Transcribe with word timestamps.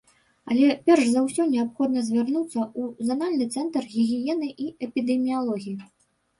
Але 0.53 0.69
перш 0.87 1.03
за 1.15 1.21
ўсё 1.25 1.45
неабходна 1.55 1.99
звярнуцца 2.09 2.59
ў 2.79 2.81
занальны 3.11 3.45
цэнтр 3.59 3.81
гігіены 3.95 4.53
і 4.67 4.73
эпідэміялогіі. 4.89 5.81